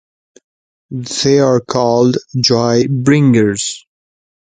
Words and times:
They 0.89 1.37
are 1.39 1.59
called 1.59 2.17
"joy 2.35 2.87
bringers". 2.89 3.85